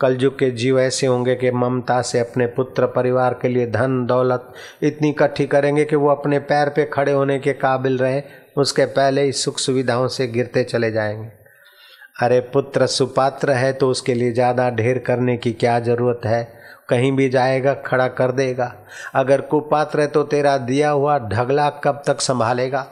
कलयुग 0.00 0.38
के 0.38 0.50
जीव 0.50 0.80
ऐसे 0.80 1.06
होंगे 1.06 1.34
कि 1.34 1.50
ममता 1.50 2.02
से 2.02 2.18
अपने 2.18 2.46
पुत्र 2.46 2.86
परिवार 2.86 3.38
के 3.42 3.48
लिए 3.48 3.66
धन, 3.66 4.06
दौलत 4.06 4.52
इतनी 4.82 5.10
इकट्ठी 5.10 5.46
करेंगे 5.46 5.84
कि 5.84 5.96
वो 5.96 6.08
अपने 6.08 6.38
पैर 6.38 6.68
पे 6.68 6.84
खड़े 6.84 7.12
होने 7.12 7.38
के 7.38 7.52
काबिल 7.52 7.98
रहे, 7.98 8.22
उसके 8.56 8.86
पहले 8.86 9.22
ही 9.22 9.32
सुख 9.32 9.58
सुविधाओं 9.58 10.08
से 10.08 10.26
गिरते 10.26 10.64
चले 10.64 10.90
जाएँगे। 10.90 11.30
अरे 12.18 12.40
पुत्र 12.52 12.86
सुपात्र 12.86 13.50
है 13.50 13.72
तो 13.72 13.88
उसके 13.90 14.14
लिए 14.14 14.32
ज़्यादा 14.32 14.68
ढेर 14.70 14.98
करने 14.98 15.36
की 15.36 15.52
क्या 15.52 15.78
ज़रूरत 15.80 16.20
है? 16.24 16.42
कहीं 16.88 17.10
भी 17.12 17.28
जाएगा, 17.28 17.74
खड़ा 17.76 18.06
कर 18.08 18.32
देगा। 18.32 18.72
अगर 19.14 19.40
कुपात्र 19.40 20.00
है 20.00 20.06
तो 20.06 20.22
तेरा 20.22 20.56
दिया 20.58 20.90
हुआ 20.90 21.18
ढगला 21.18 21.68
कब 21.84 22.02
तक 22.06 22.20
संभालेगा? 22.20 22.86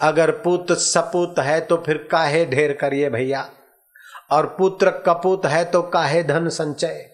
अगर 0.00 0.30
पुत्र 0.44 0.74
सपूत 0.74 1.38
है 1.38 1.60
तो 1.60 1.76
फिर 1.76 2.08
काहे 2.10 2.44
ढेर 2.46 2.72
करिए 2.72 3.10
भैया? 3.10 3.48
और 4.30 4.46
पुत्र 4.58 4.90
कपूत 5.06 5.46
है 5.46 5.64
तो 5.64 5.82
काहे 5.82 6.22
धन 6.22 6.48
संचय? 6.48 7.04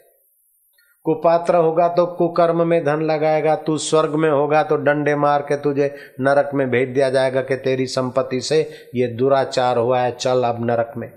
कुपात्र 1.07 1.57
होगा 1.57 1.87
तो 1.89 2.05
कुकर्म 2.07 2.67
में 2.67 2.83
धन 2.85 3.03
लगाएगा, 3.03 3.55
तू 3.57 3.77
स्वर्ग 3.79 4.15
में 4.15 4.29
होगा 4.31 4.63
तो 4.63 4.77
डंडे 4.79 5.15
मार 5.17 5.43
के 5.43 5.57
तुझे 5.57 5.95
नरक 6.21 6.51
में 6.55 6.69
भेज 6.71 6.89
दिया 6.89 7.09
जाएगा 7.11 7.43
कि 7.43 7.57
तेरी 7.57 7.87
संपत्ति 7.87 8.41
से 8.41 8.61
ये 8.95 9.07
दुराचार 9.09 9.79
हुआ 9.79 10.01
है, 10.01 10.11
चल 10.13 10.43
अब 10.45 10.65
नरक 10.67 10.93
में। 10.97 11.11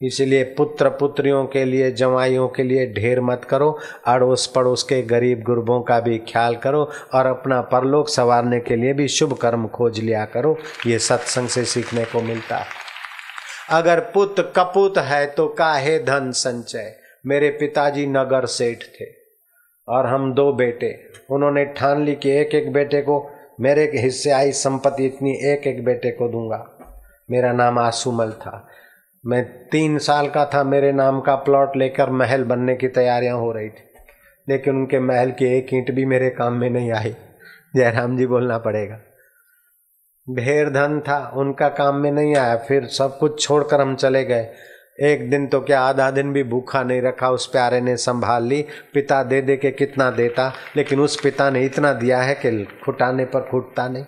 इसलिए 0.00 0.42
पुत्र 0.56 0.88
पुत्रियों 0.90 1.44
के 1.46 1.64
लिए, 1.64 1.90
जवाइयों 1.90 2.48
के 2.48 2.62
लिए 2.62 2.86
ढेर 2.94 3.20
मत 3.20 3.44
करो, 3.44 3.70
अड़ोस 4.06 4.46
पड़ोस 4.46 4.82
के 4.82 5.00
गरीब 5.02 5.42
गुरबों 5.42 5.80
का 5.82 5.98
भी 6.00 6.18
ख्याल 6.28 6.56
करो 6.56 6.80
और 7.14 7.26
अपना 7.26 7.60
परलोक 7.62 8.08
संवारने 8.08 8.58
के 8.60 8.76
लिए 8.76 8.92
भी 8.92 9.06
शुभ 9.08 9.32
कर्म 9.32 9.66
खोज 9.68 10.00
लिया 10.00 10.24
करो, 10.24 10.56
ये 10.86 10.98
सत्संग 10.98 11.48
से 11.48 11.64
सीखने 11.64 12.04
को 12.04 12.22
मिलता 12.22 12.56
है। 12.56 12.66
अगर 13.70 14.00
पुत्र 14.14 14.42
कपूत 14.56 14.98
है 14.98 15.24
तो 15.26 15.46
काहे 15.48 15.98
धन 16.00 16.30
संचय? 16.32 16.94
मेरे 17.26 17.48
पिताजी 17.50 18.06
नगर 18.06 18.46
सेठ 18.46 18.78
थे 18.78 19.06
और 19.88 20.06
हम 20.06 20.34
दो 20.34 20.52
बेटे। 20.52 21.04
उन्होंने 21.30 21.64
ठान 21.64 22.04
ली 22.04 22.14
कि 22.14 22.30
एक 22.30 22.54
एक 22.54 22.72
बेटे 22.72 23.02
को 23.02 23.30
मेरे 23.60 23.92
हिस्से 23.94 24.30
आई 24.30 24.52
संपत्ति 24.52 25.06
इतनी 25.06 25.30
एक 25.30 25.66
एक 25.66 25.84
बेटे 25.84 26.10
को 26.10 26.28
दूँगा। 26.28 26.78
मेरा 27.30 27.52
नाम 27.52 27.78
आसुमल 27.78 28.32
था। 28.32 28.68
मैं 29.26 29.68
तीन 29.68 29.98
साल 29.98 30.28
का 30.28 30.50
था, 30.54 30.64
मेरे 30.64 30.92
नाम 30.92 31.20
का 31.20 31.34
प्लॉट 31.34 31.76
लेकर 31.76 32.10
महल 32.10 32.44
बनने 32.44 32.76
की 32.76 32.88
तैयारियाँ 32.88 33.38
हो 33.38 33.52
रही 33.52 33.68
थी। 33.68 33.88
लेकिन 34.48 34.76
उनके 34.76 35.00
महल 35.00 35.30
की 35.30 35.44
एक 35.44 35.74
ईंट 35.74 35.90
भी 35.90 36.04
मेरे 36.04 36.30
काम 36.30 36.52
में 36.52 36.70
नहीं 36.70 36.92
आई। 36.92 37.16
जयराम 37.76 38.18
जी 38.18 38.26
बोलना 38.26 38.58
पड़ेगा। 38.58 39.00
ढेर 40.30 40.70
धन 40.70 41.00
था, 41.00 41.32
उनका 41.36 41.68
काम 41.68 41.96
में 41.96 42.12
नहीं 42.12 42.36
आया। 42.36 42.56
फिर 42.56 42.86
सब 42.86 43.18
कुछ 43.18 43.42
छोड़कर 43.42 43.80
हम 43.80 43.96
चले 43.96 44.24
गए। 44.24 44.48
एक 45.02 45.30
दिन 45.30 45.46
तो 45.46 45.60
क्या 45.60 45.80
आधा 45.80 46.10
दिन 46.10 46.32
भी 46.32 46.42
भूखा 46.42 46.82
नहीं 46.82 47.02
रखा, 47.02 47.30
उस 47.30 47.46
प्यारे 47.46 47.80
ने 47.80 47.96
संभाल 47.96 48.44
ली। 48.44 48.66
पिता 48.94 49.22
दे 49.22 49.40
दे 49.42 49.56
के 49.56 49.70
कितना 49.70 50.10
देता, 50.10 50.52
लेकिन 50.76 51.00
उस 51.00 51.20
पिता 51.20 51.50
ने 51.50 51.64
इतना 51.64 51.92
दिया 51.92 52.18
है 52.18 52.34
कि 52.34 52.68
खुटाने 52.84 53.24
पर 53.24 53.40
खुटता 53.40 53.88
नहीं। 53.88 54.04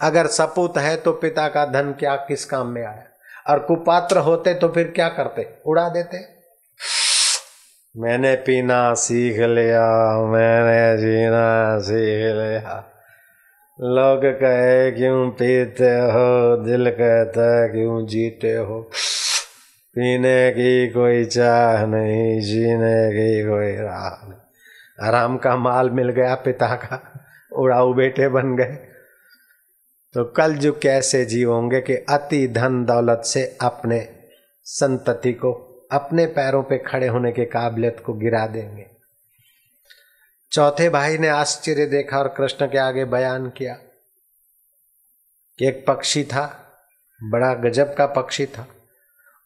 अगर 0.00 0.26
सपूत 0.26 0.78
है 0.78 0.96
तो 0.96 1.12
पिता 1.12 1.48
का 1.48 1.64
धन 1.64 1.92
क्या 1.92 2.16
किस 2.16 2.44
काम 2.44 2.66
में 2.66 2.86
आया? 2.86 3.04
और 3.48 3.58
कुपात्र 3.58 4.18
होते 4.18 4.54
तो 4.54 4.68
फिर 4.68 4.92
क्या 4.94 5.08
करते? 5.08 5.48
उड़ा 5.66 5.88
देते? 5.88 6.18
मैंने 7.96 8.34
पीना 8.34 8.94
सीख 8.94 9.38
लिया, 9.38 10.18
मैंने 10.26 11.02
जीना 11.02 11.78
सीख 11.78 12.36
लिया। 12.36 12.88
लोग 13.80 14.20
कहे, 14.24 14.90
क्यों 14.90 15.30
पीते 15.30 15.84
हो? 15.84 16.56
दिल 16.56 16.90
कहता 16.90 17.66
क्यों 17.68 18.06
जीते 18.06 18.52
हो? 18.52 18.90
पीने 19.96 20.50
की 20.50 20.88
कोई 20.88 21.24
चाह 21.24 21.86
नहीं, 21.86 22.40
जीने 22.40 23.10
की 23.12 23.42
कोई 23.42 23.76
राह 23.76 24.28
नहीं। 24.28 24.40
आराम 25.06 25.36
का 25.36 25.56
माल 25.56 25.90
मिल 25.90 26.08
गया 26.08 26.34
पिता 26.34 26.74
का, 26.74 27.24
उड़ाऊ 27.52 27.94
बेटे 27.94 28.28
बन 28.28 28.56
गए। 28.56 28.76
तो 30.14 30.24
कल 30.24 30.54
जो 30.54 30.72
कैसे 30.72 31.24
जीव 31.24 31.52
होंगे 31.52 31.80
कि 31.80 31.94
अति 31.94 32.48
धन 32.48 32.84
दौलत 32.84 33.22
से 33.24 33.58
अपने 33.62 34.08
संतति 34.64 35.32
को, 35.32 35.52
अपने 35.92 36.26
पैरों 36.26 36.62
पे 36.62 36.78
खड़े 36.78 37.06
होने 37.06 37.32
के 37.32 37.44
काबिलियत 37.44 38.02
को 38.06 38.12
गिरा 38.12 38.46
देंगे। 38.46 38.86
चौथे 40.52 40.88
भाई 40.88 41.18
ने 41.18 41.28
आश्चर्य 41.28 41.86
देखा 41.86 42.18
और 42.18 42.28
कृष्ण 42.28 42.66
के 42.66 42.78
आगे 42.78 43.04
बयान 43.04 43.48
किया 43.48 43.74
कि 45.58 45.66
एक 45.66 45.84
पक्षी 45.86 46.24
था, 46.24 46.58
बड़ा 47.24 47.54
गजब 47.54 47.94
का 47.94 48.06
पक्षी 48.06 48.46
था। 48.46 48.66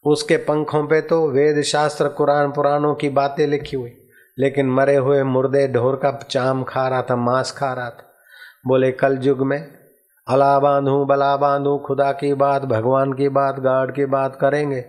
उसके 0.07 0.37
पंखों 0.39 0.83
पे 0.87 0.99
तो 1.01 1.27
वेद 1.29 1.61
शास्त्र 1.63 2.07
कुरान 2.09 2.51
पुराणों 2.51 2.93
की 2.95 3.09
बातें 3.11 3.45
लिखी 3.47 3.75
हुई, 3.75 3.91
लेकिन 4.37 4.69
मरे 4.69 4.95
हुए 4.95 5.21
मुर्दे 5.25 5.67
ढोर 5.67 5.95
का 5.95 6.11
चाम 6.21 6.63
खा 6.63 6.87
रहा 6.87 7.01
था, 7.01 7.15
मांस 7.15 7.51
खा 7.51 7.73
रहा 7.73 7.89
था। 7.89 8.03
बोले 8.67 8.91
कल 8.91 9.17
युग 9.21 9.45
में 9.45 9.59
अला 10.27 10.57
बांधू, 10.59 11.03
बला 11.05 11.35
बांधू, 11.37 11.77
खुदा 11.77 12.11
की 12.11 12.33
बात, 12.35 12.65
भगवान 12.65 13.13
की 13.13 13.29
बात, 13.29 13.59
गाड 13.59 13.93
की 13.95 14.05
बात 14.07 14.37
करेंगे, 14.41 14.81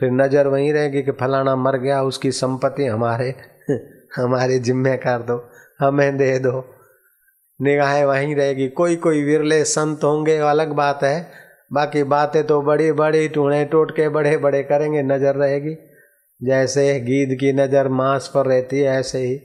फिर 0.00 0.10
नज़र 0.12 0.46
वहीं 0.46 0.72
रहेगी 0.72 1.02
कि 1.02 1.12
फलाना 1.12 1.54
मर 1.56 1.76
गया, 1.76 2.02
उसकी 2.02 2.32
संपत्ति 2.32 2.86
हमारे 2.86 3.34
हमारे 4.16 4.58
जिम्मे 4.58 4.96
कर 4.96 5.22
दो, 5.22 5.42
हमें 5.80 6.16
दे 6.16 6.38
दो। 6.38 6.64
निगाहें 7.60 8.04
वहीं 8.04 8.34
रहेगी। 8.36 8.68
कोई 8.70 8.96
कोई 8.96 9.22
विरले 9.24 9.62
संत 9.64 10.04
होंगे, 10.04 10.36
अलग 10.38 10.72
बात 10.74 11.02
है 11.04 11.49
बाकी 11.70 12.02
बातें 12.04 12.42
तो 12.46 12.60
बड़ी 12.62 12.90
बड़ी 12.92 13.28
टूणे 13.28 13.64
टूट 13.64 13.90
के 13.96 14.08
बड़े 14.08 14.36
बड़े 14.36 14.62
करेंगे, 14.62 15.02
नज़र 15.02 15.34
रहेगी। 15.34 15.76
जैसे 16.40 17.00
गीद 17.00 17.36
की 17.40 17.52
नज़र 17.52 17.88
मांस 17.90 18.30
पर 18.34 18.46
रहती 18.46 18.80
है, 18.80 18.98
ऐसे 18.98 19.18
ही। 19.18 19.40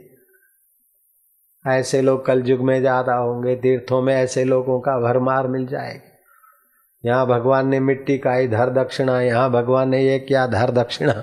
ऐसे 1.66 2.02
लोग 2.02 2.26
कल 2.26 2.44
युग 2.46 2.62
में 2.62 2.80
ज़्यादा 2.80 3.14
होंगे, 3.14 3.56
तीर्थों 3.56 4.02
में 4.02 4.14
ऐसे 4.16 4.44
लोगों 4.44 4.80
का 4.80 4.98
भरमार 5.00 5.48
मिल 5.48 5.66
जाएगी। 5.68 6.14
यहाँ 7.04 7.26
भगवान 7.28 7.68
ने 7.68 7.80
मिट्टी 7.80 8.18
का 8.18 8.34
ही 8.34 8.48
धर 8.48 8.70
दक्षिणा। 8.74 9.20
यहाँ 9.22 9.50
भगवान 9.52 9.90
ने 9.90 10.02
ये 10.02 10.18
क्या, 10.20 10.46
धर 10.48 10.72
दक्षिणा। 10.72 11.14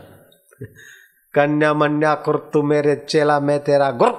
कन्या 1.34 1.72
मन्या 1.74 2.14
कुर, 2.14 2.36
तू 2.52 2.62
मेरे 2.62 2.94
चेला, 3.08 3.38
में 3.40 3.58
तेरा 3.64 3.90
गुर। 3.92 4.10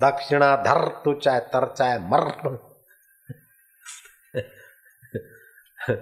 दक्षिणा 0.00 0.54
धर, 0.56 0.86
तू 1.04 1.12
चाहे 1.14 1.40
तर 1.40 1.66
चाहे 1.78 1.98
मर। 2.08 2.58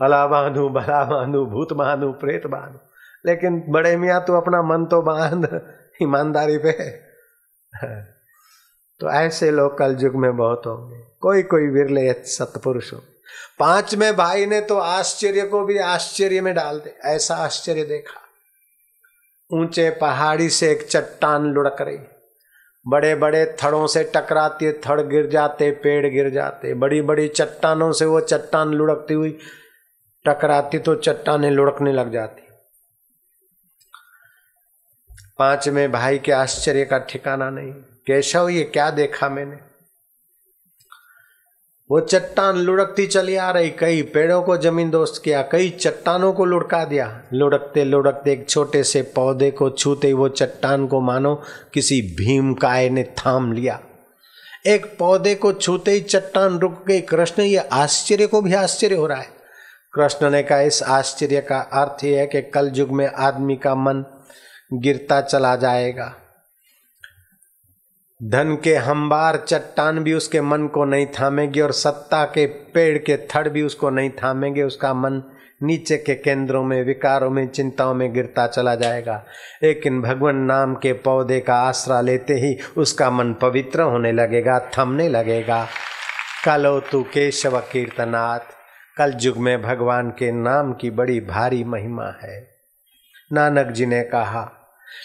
अला 0.00 0.26
बांधू 0.26 0.68
भला 0.68 1.04
बांधू 1.04 1.46
भूत 1.46 1.72
बांधू 1.72 2.12
प्रेत 2.12 2.46
बांधू 2.46 2.78
लेकिन 3.26 3.64
बड़े 3.68 3.96
मियाँ, 3.96 4.24
तू 4.26 4.32
अपना 4.32 4.62
मन 4.62 4.84
तो 4.84 5.02
बाँध, 5.02 5.60
ईमानदारी 6.02 6.58
पे। 6.58 6.90
तो 9.00 9.10
ऐसे 9.10 9.50
लोग 9.50 9.78
कल 9.78 9.96
युग 10.00 10.14
में 10.14 10.36
बहुत 10.36 10.62
होंगे। 10.66 11.00
कोई 11.20 11.42
कोई 11.42 11.66
विरले 11.66 12.12
सतपुरुष 12.12 12.92
हो 12.92 12.98
पाँचवें 13.58 14.16
भाई 14.16 14.46
ने 14.46 14.60
तो 14.60 14.78
आश्चर्य 14.78 15.42
को 15.42 15.64
भी 15.64 15.78
आश्चर्य 15.78 16.40
में 16.40 16.54
डाल 16.54 16.80
दे। 16.80 16.98
ऐसा 17.04 17.36
आश्चर्य 17.36 17.84
देखा। 17.84 18.20
ऊँचे 19.52 19.90
पहाड़ी 19.90 20.50
से 20.50 20.70
एक 20.70 20.86
चट्टान 20.86 21.44
लुढ़क 21.44 21.76
रही। 21.80 21.98
बड़े 22.88 23.14
बड़े 23.14 23.56
थड़ों 23.64 23.86
से 23.86 24.12
टकराती, 24.16 24.72
थड़ 24.72 25.00
गिर 25.00 25.26
जाते, 25.26 25.70
पेड़ 25.70 26.06
गिर 26.06 26.30
जाते। 26.30 26.74
बड़ी 26.74 27.00
बड़ी 27.00 27.28
चट्टानों 27.28 27.92
से 27.92 28.04
वो 28.04 28.20
चट्टान 28.20 28.68
लुढ़कती 28.68 29.14
हुई 29.14 29.38
टकराती 30.24 30.78
तो 30.78 30.94
चट्टाने 30.94 31.50
लुढ़कने 31.50 31.92
लग 31.92 32.12
जाती। 32.12 32.42
पाँच 35.38 35.68
में 35.68 35.92
भाई 35.92 36.18
के 36.18 36.32
आश्चर्य 36.32 36.84
का 36.84 36.98
ठिकाना 36.98 37.50
नहीं। 37.50 37.72
केशव, 38.06 38.48
ये 38.48 38.64
क्या 38.64 38.90
देखा 38.90 39.28
मैंने? 39.28 39.75
वो 41.90 42.00
चट्टान 42.00 42.56
लुढ़कती 42.56 43.06
चली 43.06 43.36
आ 43.36 43.50
रही, 43.50 43.70
कई 43.70 44.02
पेड़ों 44.02 44.42
को 44.42 44.56
ज़मीन 44.56 44.90
दोस्त 44.90 45.22
किया, 45.24 45.42
कई 45.42 45.70
चट्टानों 45.70 46.32
को 46.32 46.44
लुढ़का 46.44 46.84
दिया। 46.84 47.22
लुढ़कते 47.32 47.84
लुढ़कते 47.84 48.32
एक 48.32 48.48
छोटे 48.48 48.82
से 48.84 49.02
पौधे 49.02 49.50
को 49.50 49.70
छूते 49.70 50.12
वो 50.12 50.28
चट्टान 50.28 50.86
को 50.86 51.00
मानो 51.00 51.42
किसी 51.74 52.00
भीम 52.02 52.54
काय 52.54 52.90
ने 52.90 53.04
थाम 53.04 53.52
लिया। 53.52 53.80
एक 54.66 54.96
पौधे 54.98 55.34
को 55.34 55.52
छूते 55.52 55.90
ही 55.90 56.00
चट्टान 56.00 56.58
रुक 56.58 56.84
गई। 56.88 57.00
कृष्ण, 57.00 57.42
ये 57.42 57.56
आश्चर्य 57.56 58.26
को 58.26 58.42
भी 58.42 58.54
आश्चर्य 58.54 58.94
हो 58.94 59.06
रहा 59.06 59.18
है। 59.18 59.28
कृष्ण 59.94 60.30
ने 60.30 60.42
कहा, 60.42 60.60
इस 60.60 60.82
आश्चर्य 60.82 61.40
का 61.40 61.58
अर्थ 61.58 62.04
यह 62.04 62.20
है 62.20 62.26
कि 62.26 62.42
कल 62.42 62.72
युग 62.74 62.90
में 62.90 63.06
आदमी 63.06 63.56
का 63.56 63.74
मन 63.74 64.04
गिरता 64.72 65.20
चला 65.20 65.56
जाएगा। 65.56 66.14
धन 68.22 68.58
के 68.64 68.76
हम्बार 68.76 69.36
चट्टान 69.36 69.98
भी 69.98 70.14
उसके 70.14 70.40
मन 70.40 70.66
को 70.66 70.84
नहीं 70.84 71.06
थामेगी 71.06 71.60
और 71.60 71.72
सत्ता 71.72 72.24
के 72.24 72.46
पेड़ 72.46 72.98
के 72.98 73.16
थड़ 73.16 73.48
भी 73.48 73.62
उसको 73.62 73.90
नहीं 73.90 74.10
थामेंगे। 74.10 74.62
उसका 74.62 74.94
मन 74.94 75.22
नीचे 75.62 75.96
के 75.96 76.14
केंद्रों 76.14 76.64
में, 76.64 76.84
विकारों 76.84 77.30
में, 77.30 77.48
चिंताओं 77.48 77.94
में 77.94 78.12
गिरता 78.12 78.46
चला 78.46 78.74
जाएगा। 78.74 79.24
लेकिन 79.62 80.02
भगवान 80.02 80.36
नाम 80.36 80.74
के 80.74 80.92
पौधे 80.92 81.40
का 81.40 81.54
आसरा 81.54 82.00
लेते 82.00 82.34
ही 82.34 82.58
उसका 82.76 83.10
मन 83.10 83.34
पवित्र 83.34 83.82
होने 83.82 84.12
लगेगा, 84.12 84.70
थमने 84.78 85.08
लगेगा। 85.08 85.66
कलो 86.44 86.80
तू 86.80 87.02
केशव 87.02 87.60
कीर्तनाथ, 87.60 88.40
कल 88.96 89.16
युग 89.20 89.36
में 89.36 89.62
भगवान 89.62 90.10
के 90.10 90.32
नाम 90.32 90.72
की 90.72 90.90
बड़ी 90.90 91.20
भारी 91.20 91.64
महिमा 91.64 92.14
है। 92.22 92.48
नानक 93.32 93.66
जी 93.66 93.86
ने 93.86 94.02
कहा 94.02 94.55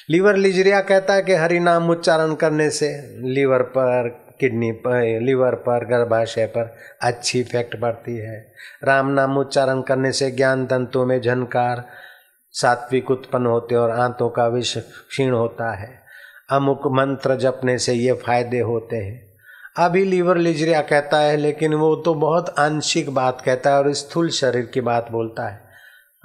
लीवर 0.09 0.35
लिजरिया 0.35 0.81
कहता 0.81 1.13
है 1.13 1.21
कि 1.21 1.33
हरि 1.33 1.59
नाम 1.59 1.89
उच्चारण 1.89 2.35
करने 2.35 2.69
से 2.69 3.15
लीवर 3.17 3.61
पर 3.61 4.09
किडनी 4.39 4.71
पर 4.71 5.19
लीवर 5.21 5.55
पर, 5.55 5.85
गर्भाशय 5.85 6.45
पर 6.45 6.77
अच्छी 7.01 7.39
इफ़ेक्ट 7.39 7.81
पड़ती 7.81 8.17
है। 8.17 8.53
राम 8.83 9.07
नाम 9.07 9.37
उच्चारण 9.37 9.81
करने 9.81 10.11
से 10.11 10.31
ज्ञान 10.31 10.65
तंतुओं 10.65 11.05
में 11.05 11.21
झनकार, 11.21 11.85
सात्विक 12.51 13.11
उत्पन्न 13.11 13.45
होते 13.45 13.75
और 13.75 13.91
आंतों 13.91 14.29
का 14.29 14.47
विष 14.47 14.77
क्षीण 14.77 15.31
होता 15.31 15.71
है। 15.71 16.01
अमुक 16.49 16.81
मंत्र 16.87 17.35
जपने 17.35 17.77
से 17.77 17.93
ये 17.93 18.13
फ़ायदे 18.13 18.59
होते 18.59 18.95
हैं। 18.95 19.31
अभी 19.77 20.05
लीवर 20.05 20.37
लिजरिया 20.37 20.81
कहता 20.81 21.17
है, 21.17 21.37
लेकिन 21.37 21.73
वो 21.73 21.95
तो 21.95 22.13
बहुत 22.13 22.55
आंशिक 22.59 23.09
बात 23.09 23.41
कहता 23.41 23.69
है 23.69 23.77
और 23.77 23.93
स्थूल 23.93 24.29
शरीर 24.29 24.65
की 24.65 24.81
बात 24.81 25.11
बोलता 25.11 25.47
है। 25.47 25.70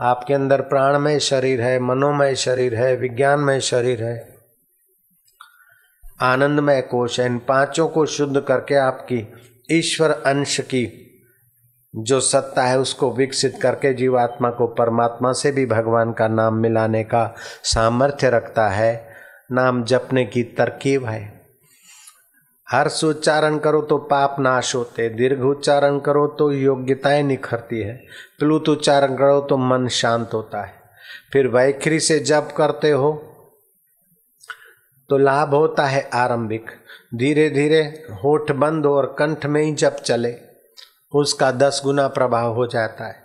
आपके 0.01 0.35
अंदर 0.35 0.61
प्राणमय 0.61 1.19
शरीर 1.19 1.63
है, 1.63 1.81
मनोमय 1.81 2.35
शरीर 2.35 2.75
है, 2.75 2.97
विज्ञानमय 2.97 3.61
शरीर 3.61 4.05
है। 4.05 4.37
आनंदमय 6.23 6.83
कोश 6.83 7.21
है। 7.21 7.27
इन 7.27 7.39
पाँचों 7.39 7.89
को 7.89 8.07
शुद्ध 8.07 8.41
करके 8.41 8.75
आपकी 8.75 9.33
ईश्वर 9.71 10.11
अंश 10.11 10.61
की 10.61 11.03
जो 11.97 12.21
सत्ता 12.21 12.63
है, 12.63 12.79
उसको 12.79 13.13
विकसित 13.13 13.59
करके 13.63 13.95
जीवात्मा 13.95 14.51
को 14.51 14.67
परमात्मा 14.67 15.33
से 15.33 15.53
भी 15.53 15.67
भगवान 15.67 16.13
का 16.13 16.29
नाम 16.29 16.55
मिलाने 16.55 17.05
का 17.05 17.35
सामर्थ्य 17.65 18.31
रखता 18.31 18.69
है। 18.69 19.09
नाम 19.53 19.85
जपने 19.85 20.25
की 20.25 20.43
तरकीब 20.43 21.05
है। 21.05 21.36
हर्ष 22.69 23.03
उच्चारण 23.05 23.59
करो 23.59 23.81
तो 23.83 23.97
पाप 24.01 24.37
नाश 24.41 24.75
होते, 24.75 25.09
दीर्घ 25.09 25.41
उच्चारण 25.41 25.99
करो 25.99 26.27
तो 26.39 26.51
योग्यताएँ 26.53 27.23
निखरती 27.23 27.81
है, 27.81 27.95
प्लुत 28.39 28.69
उच्चारण 28.69 29.15
करो 29.17 29.41
तो 29.41 29.57
मन 29.59 29.87
शांत 29.89 30.35
होता 30.35 30.63
है। 30.63 30.75
फिर 31.33 31.47
वैखरी 31.49 32.01
से 32.01 32.19
जप 32.21 32.49
करते 32.57 32.91
हो 32.91 33.13
तो 35.11 35.19
लाभ 35.19 35.55
होता 35.55 35.85
है 35.87 36.09
आरंभिक। 36.15 36.71
धीरे 37.15 37.49
धीरे 37.51 37.81
होठ 38.25 38.51
बंद 38.53 38.87
और 38.87 39.07
कंठ 39.19 39.47
में 39.47 39.63
ही 39.63 39.73
जप 39.75 39.97
चले, 40.05 40.35
उसका 41.15 41.51
दस 41.53 41.81
गुना 41.85 42.09
प्रभाव 42.09 42.55
हो 42.55 42.67
जाता 42.67 43.07
है। 43.07 43.25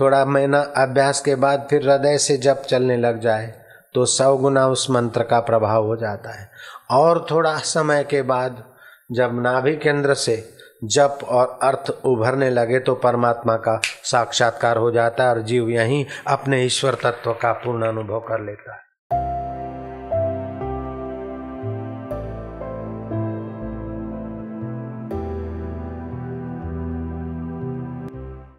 थोड़ा 0.00 0.24
महीना 0.24 0.60
अभ्यास 0.76 1.20
के 1.20 1.34
बाद 1.36 1.66
फिर 1.70 1.82
हृदय 1.82 2.18
से 2.18 2.36
जप 2.38 2.62
चलने 2.68 2.96
लग 2.96 3.20
जाए 3.20 3.46
तो 3.94 4.04
सौ 4.06 4.36
गुना 4.36 4.66
उस 4.68 4.88
मंत्र 4.90 5.22
का 5.22 5.40
प्रभाव 5.42 5.86
हो 5.86 5.96
जाता 5.96 6.30
है। 6.32 6.50
और 6.90 7.26
थोड़ा 7.30 7.56
समय 7.58 8.04
के 8.04 8.22
बाद 8.24 8.62
जब 9.12 9.40
नाभि 9.42 9.76
केंद्र 9.76 10.14
से 10.14 10.36
जप 10.84 11.18
और 11.24 11.58
अर्थ 11.62 11.90
उभरने 12.04 12.50
लगे 12.50 12.78
तो 12.78 12.94
परमात्मा 12.94 13.56
का 13.56 13.80
साक्षात्कार 13.84 14.76
हो 14.76 14.90
जाता 14.90 15.24
है 15.24 15.30
और 15.30 15.42
जीव 15.42 15.70
यहीं 15.70 16.04
अपने 16.26 16.62
ईश्वर 16.64 16.94
तत्व 16.94 17.32
का 17.32 17.52
पूर्ण 17.52 17.86
अनुभव 17.86 18.20
कर 18.20 18.40
लेता 18.40 18.74
है। 18.74 18.81